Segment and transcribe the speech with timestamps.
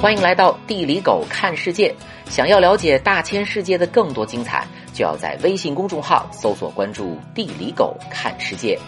[0.00, 1.92] 欢迎来到地理狗看世界。
[2.30, 8.78] 想要了解大千世界的更多精彩，就要在微信公众号搜索关注“地理狗看世界”。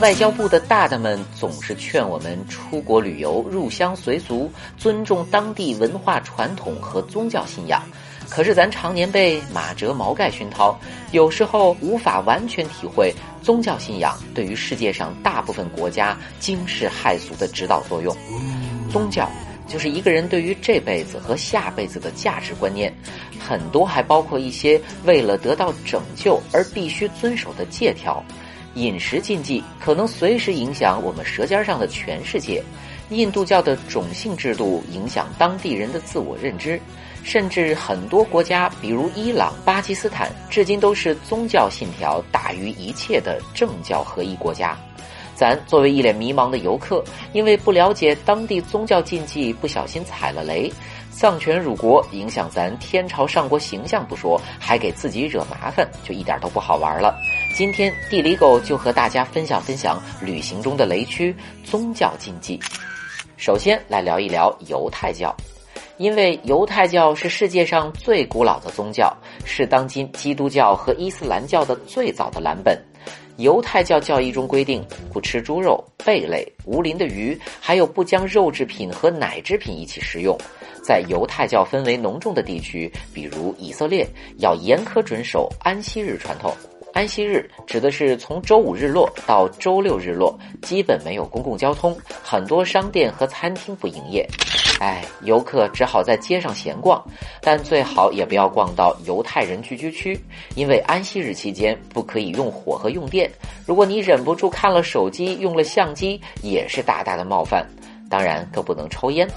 [0.00, 7.80] 外交部的大大们总是劝我们出国旅游入乡随俗，尊重当地文化传统和宗教信仰。
[8.28, 10.76] 可是咱常年被马哲毛概熏陶，
[11.12, 18.16] 有时候无法完全体会宗教信仰对于世界上大部分国家惊世骇俗的指导作用。
[18.90, 19.30] 宗教
[19.66, 22.92] 就是一个人对于这辈子和下辈子的价值观念，
[23.38, 28.22] 很多还包括一些为了得到拯救而必须遵守的戒条。
[28.74, 32.60] 饮食禁忌可能随时影响我们舌尖上的全世界。
[33.10, 36.80] 印度教的种姓制度影响当地人的自我认知。
[37.24, 44.76] 甚至很多国家，比如伊朗、巴基斯坦，至今都是宗教信条大于一切的政教合一国家。
[45.34, 50.72] 咱作为一脸迷茫的游客，因为不了解当地宗教禁忌，不小心踩了雷，
[51.10, 57.18] 丧权辱国，影响咱天朝上国形象不说，还给自己惹麻烦，就一点都不好玩了。
[57.56, 62.60] 今天地理狗就和大家分享分享旅行中的雷区——宗教禁忌。
[63.36, 65.34] 首先来聊一聊犹太教。
[65.96, 72.76] 因为犹太教是世界上最古老的宗教，是当今基督教和伊斯兰教的最早的蓝本。
[73.36, 80.36] 犹太教教义中规定不吃猪肉、贝类、无鳞的鱼，还有不将肉制品和奶制品一起食用。
[80.82, 84.06] 在犹太教氛围浓重的地区，比如以色列，
[84.38, 86.54] 要严苛遵守安息日传统。
[86.94, 94.24] 安息日指的是从周五日落到周六日落，基本没有公共交通，很多商店和餐厅不营业。
[94.78, 97.04] 哎，游客只好在街上闲逛，
[97.40, 100.16] 但最好也不要逛到犹太人聚居区，
[100.54, 103.28] 因为安息日期间不可以用火和用电。
[103.66, 107.66] 如果你忍不住看了手机、用了相机，也是大大的冒犯。
[108.08, 109.28] 当然，更不能抽烟。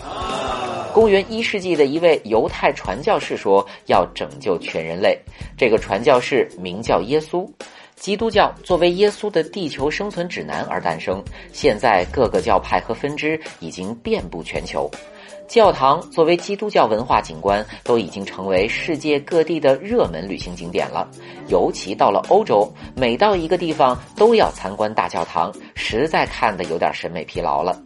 [0.93, 5.17] 公元一世纪的一位犹太传教士说：“要拯救全人类。”
[5.55, 7.47] 这个传教士名叫耶稣。
[7.95, 14.89] 基督教作为耶稣的地球生存指南而诞生，现在各个教派和分支已经遍布全球。
[15.47, 21.09] 教堂作为基督教文化景观，都已经成为世界各地的热门旅行景点了。
[21.47, 27.81] 尤其到了欧洲，每到一个地方都要参观大教堂，实在看得有点审美疲劳了。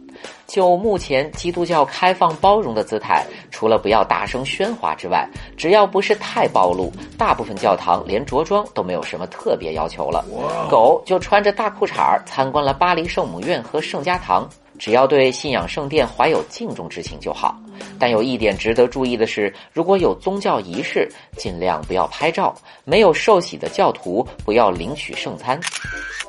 [0.46, 10.24] 就目前基督教开放包容的姿态，除了不要大声喧哗之外，只要不是太暴露，大部分教堂连着装都没有什么特别要求了。
[10.70, 14.46] 狗就穿着大裤衩参观了巴黎圣母院和圣家堂，
[14.78, 17.56] 只要对信仰圣殿怀有敬重之情就好。
[17.98, 22.54] 但有一点值得注意的是，如果有宗教仪式，尽量不要拍照；
[22.84, 25.60] 没有受洗的教徒，不要领取圣餐。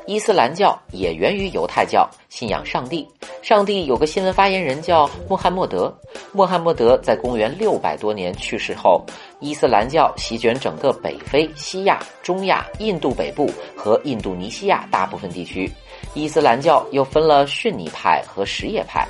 [0.06, 3.08] 伊斯兰教也源于犹太教，信仰上帝。
[3.42, 5.94] 上帝有个新闻发言人叫穆罕默德。
[6.34, 9.02] 穆罕默德在公元六百多年去世后，
[9.40, 15.72] 伊斯兰教席卷整个北非、西亚、中亚、印度北部和印度尼西亚大部分地区。
[16.14, 19.08] 伊斯兰教又分了逊尼派和什叶派。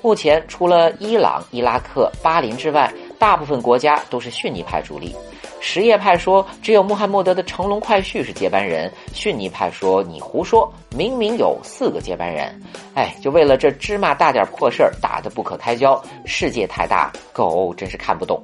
[0.00, 5.14] 目前，除了伊朗、伊拉克、巴林之外，大部分国家都是逊尼派主力。
[5.60, 8.90] 什叶派说，只有穆罕默德的乘龙快婿是接班人。
[9.12, 12.62] 逊尼派说，你胡说，明明有四个接班人。
[12.94, 16.00] 哎，就为了这芝麻大点破事儿，打得不可开交。
[16.24, 18.40] 世界太大，狗真是看不懂。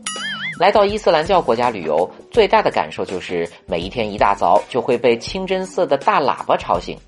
[0.58, 6.98] 来到伊斯兰教国家旅游，最大的感受就是每一天一大早就会被清真寺的大喇叭吵醒。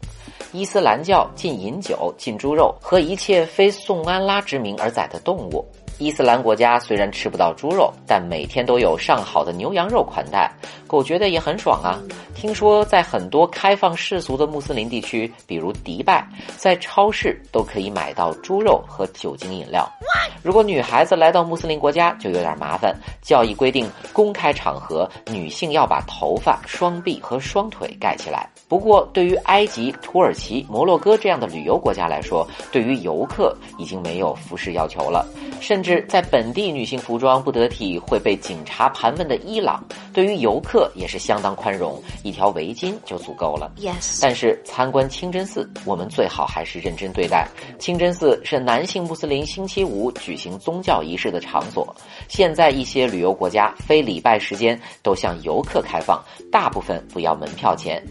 [0.56, 5.62] 伊斯兰教禁饮酒、禁猪肉和一切非宋安拉之名而宰的动物。
[5.98, 10.50] 伊斯兰国家虽然吃不到猪肉，但每天都有上好的牛羊肉款待，
[10.86, 12.00] 狗觉得也很爽啊。
[12.34, 19.86] 听说在很多开放世俗的穆斯林地区，比如迪拜，在超市都可以买到猪肉和酒精饮料。
[20.42, 22.96] 如果女孩子来到穆斯林国家，就有点麻烦。
[23.20, 28.48] 教义规定，公开场合女性要把头发、双臂和双腿盖起来。
[28.68, 35.24] 不过，对于埃及、土耳其、摩洛哥这样的旅游国家来说，对于游客已经没有服饰要求了，
[35.60, 42.02] 甚至在本地女性服装不得体会被警察盘问的伊朗，对于游客也是相当宽容。
[42.24, 43.70] 一条围巾就足够了。
[43.78, 47.46] Yes，但是参观清真寺，我们最好还是认真对待。
[47.78, 51.94] 清真寺是男性穆斯林星期五举行宗教仪式的场所。
[52.26, 56.20] 现在一些旅游国家非礼拜时间都向游客开放，
[56.50, 58.02] 大部分不要门票钱。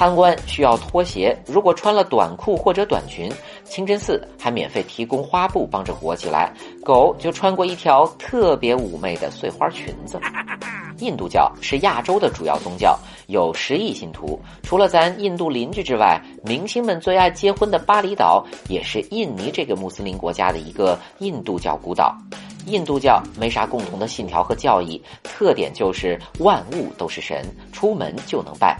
[0.00, 3.30] 参观需要脱鞋，如果穿了短裤或者短裙，
[3.64, 6.50] 清真寺还免费提供花布帮着裹起来。
[6.82, 10.18] 狗就穿过一条特别妩媚的碎花裙子。
[11.00, 14.40] 印度教是亚洲的主要宗教，有十亿信徒。
[14.62, 22.16] 除了咱印度邻居之外，明星们最爱结婚的巴厘岛也是印尼这个穆斯林国家的一个印度教孤岛。
[22.64, 28.78] 印度教没啥共同的信条和教义，特点就是万物都是神，出门就能拜。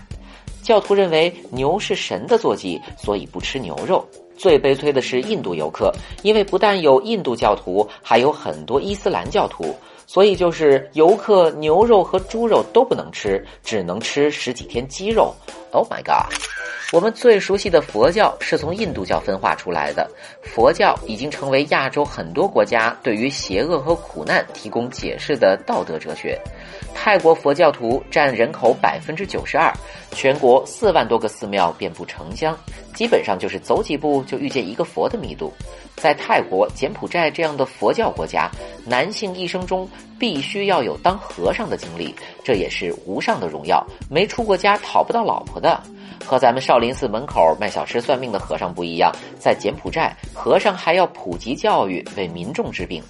[0.62, 4.05] 教徒认为牛是神的坐骑，所以不吃牛肉。
[4.37, 5.93] 最悲催的是印度游客，
[6.23, 9.75] 因为不但有印度教徒，还有很多伊斯兰教徒，
[10.07, 15.35] 所以就是游客牛肉和猪肉都不能吃，只能吃十几天鸡肉。
[15.72, 16.32] Oh my god！
[16.93, 20.11] 我们最熟悉的佛教是从印度教分化出来的，
[20.43, 26.37] 佛教已经成为亚洲很多国家对于邪恶和苦难提供解释的道德哲学。
[26.93, 29.72] 泰国佛教徒占人口百分之九十二，
[30.11, 32.58] 全国四万多个寺庙遍布城乡，
[32.93, 35.52] 基本上就是走几步就遇见一个佛的密度。
[35.94, 38.50] 在泰国、柬埔寨这样的佛教国家，
[38.84, 39.88] 男性一生中
[40.20, 42.14] 必须要有当和尚的经历，
[42.44, 45.82] 这也是无上的荣耀，没出过家讨不到老婆的。
[46.22, 53.02] 和咱们少林寺门口卖小吃算命的和尚不一样，在柬埔寨，和尚还要普及教育，为民众治病。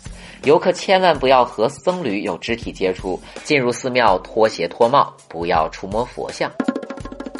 [0.44, 6.48] 游客千万不要和僧侣有肢体接触，进入寺庙脱鞋脱帽，不要触摸佛像。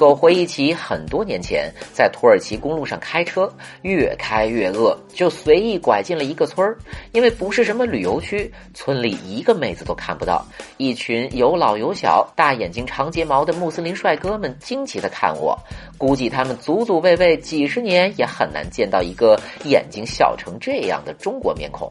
[0.00, 3.52] 狗回忆起很多年前在土耳其公路上开车，
[3.82, 6.79] 越开越饿，就随意拐进了一个村儿。
[7.12, 10.43] 因为不是什么旅游区，村里一个妹子都看不到。
[10.79, 15.55] 一群有老有小、大眼睛、长睫毛的穆斯林帅哥们惊奇地看我，
[16.00, 21.91] 估计他们祖祖辈辈几十年也很难见到一个眼睛笑成这样的中国面孔。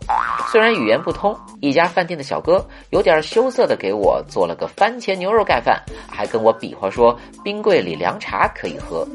[0.52, 5.80] 虽然语言不通，一家饭店的小哥有点羞涩的给我做了个番茄牛肉盖饭，
[6.10, 8.00] 还跟我比划说冰柜里。
[8.00, 9.06] 凉茶可以喝，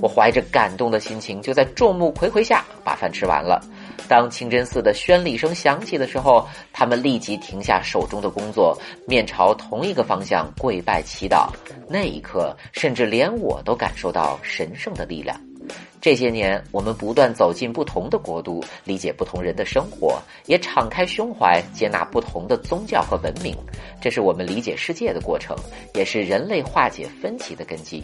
[0.00, 3.62] 我怀着感动的心情，就在众目睽睽下把饭吃完了。
[4.12, 8.76] 当清真寺的宣礼声响起的时候，他们立即停下手中的工作，
[9.06, 11.48] 面朝同一个方向跪拜祈祷。
[11.88, 15.34] 那一刻，甚至连我都感受到神圣的力量。
[16.00, 23.56] 这些年，我们不断走进不同的国度，理解不同人的生活，也敞开胸怀接纳不同的宗教和文明。
[24.00, 25.56] 这是我们理解世界的过程，
[25.94, 28.02] 也是人类化解分歧的根基。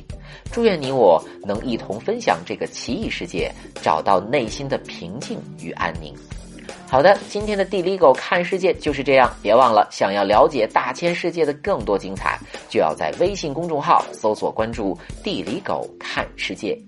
[0.53, 6.15] 祝愿你我能一同分享这个奇异世界，找到内心的平静与安宁。
[6.87, 9.29] 好的，今天的地理狗看世界就是这样。
[9.43, 12.39] 别忘了，想要了解大千世界的更多精彩，
[12.69, 16.81] 就要在微信公众号搜索关注“地理狗看世界”。